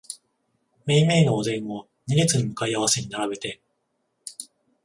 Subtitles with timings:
[0.87, 3.61] めいめいのお膳を二列に向かい合わせに並べて、